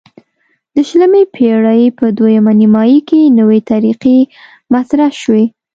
د 0.73 0.75
شلمې 0.89 1.23
پیړۍ 1.33 1.83
په 1.97 2.05
دویمه 2.17 2.53
نیمایي 2.61 2.99
کې 3.09 3.21
نوې 3.39 3.59
طریقې 3.71 4.17
مطرح 4.73 5.11
شوې. 5.21 5.45